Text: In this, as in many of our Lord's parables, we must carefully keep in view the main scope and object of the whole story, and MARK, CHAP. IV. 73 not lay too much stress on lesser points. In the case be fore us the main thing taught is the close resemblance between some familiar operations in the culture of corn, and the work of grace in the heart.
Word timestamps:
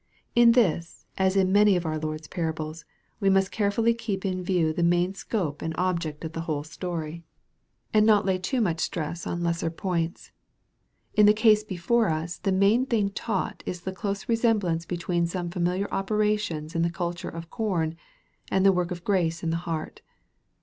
In 0.33 0.53
this, 0.53 1.05
as 1.15 1.35
in 1.35 1.51
many 1.51 1.75
of 1.75 1.85
our 1.85 1.99
Lord's 1.99 2.27
parables, 2.27 2.85
we 3.19 3.29
must 3.29 3.51
carefully 3.51 3.93
keep 3.93 4.25
in 4.25 4.43
view 4.43 4.73
the 4.73 4.81
main 4.81 5.13
scope 5.13 5.61
and 5.61 5.75
object 5.77 6.25
of 6.25 6.31
the 6.33 6.41
whole 6.41 6.63
story, 6.63 7.23
and 7.93 8.07
MARK, 8.07 8.21
CHAP. 8.21 8.21
IV. 8.21 8.25
73 8.25 8.25
not 8.25 8.25
lay 8.25 8.37
too 8.39 8.61
much 8.61 8.79
stress 8.79 9.27
on 9.27 9.43
lesser 9.43 9.69
points. 9.69 10.31
In 11.13 11.27
the 11.27 11.35
case 11.35 11.63
be 11.63 11.77
fore 11.77 12.09
us 12.09 12.39
the 12.39 12.51
main 12.51 12.87
thing 12.87 13.11
taught 13.11 13.61
is 13.67 13.81
the 13.81 13.91
close 13.91 14.27
resemblance 14.27 14.87
between 14.87 15.27
some 15.27 15.51
familiar 15.51 15.87
operations 15.93 16.73
in 16.73 16.81
the 16.81 16.89
culture 16.89 17.29
of 17.29 17.51
corn, 17.51 17.95
and 18.49 18.65
the 18.65 18.71
work 18.73 18.89
of 18.89 19.03
grace 19.03 19.43
in 19.43 19.51
the 19.51 19.57
heart. 19.69 20.01